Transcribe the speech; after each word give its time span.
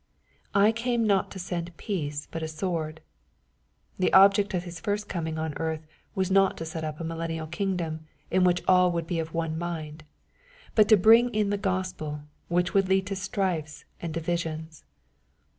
"I 0.55 0.71
came 0.71 1.05
not 1.05 1.29
to 1.29 1.37
send 1.37 1.77
peace, 1.77 2.27
but 2.31 2.41
a 2.41 2.47
sword." 2.47 3.01
The 3.99 4.11
object 4.13 4.55
of 4.55 4.63
His 4.63 4.79
first 4.79 5.07
coming 5.07 5.37
on 5.37 5.53
earth 5.57 5.85
was 6.15 6.31
not 6.31 6.57
to 6.57 6.65
set 6.65 6.83
up 6.83 6.99
a 6.99 7.03
millen 7.03 7.29
nial 7.29 7.45
kingdom 7.45 8.07
in 8.31 8.43
which 8.43 8.63
all 8.67 8.91
would 8.93 9.05
be 9.05 9.19
of 9.19 9.35
one 9.35 9.59
mind, 9.59 10.03
but 10.73 10.87
to 10.89 10.97
bring 10.97 11.29
in 11.35 11.51
the 11.51 11.55
Gospel, 11.59 12.21
which 12.47 12.73
would 12.73 12.89
lead 12.89 13.05
to 13.05 13.15
strifes 13.15 13.85
and 14.01 14.11
divisions. 14.11 14.85